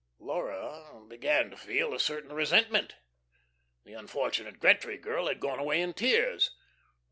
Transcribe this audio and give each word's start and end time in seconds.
Laura 0.17 1.05
began 1.07 1.51
to 1.51 1.55
feel 1.55 1.93
a 1.93 1.99
certain 1.99 2.33
resentment. 2.33 2.95
The 3.85 3.93
unfortunate 3.93 4.59
Gretry 4.59 4.97
girl 4.97 5.27
had 5.27 5.39
gone 5.39 5.59
away 5.59 5.79
in 5.79 5.93
tears. 5.93 6.49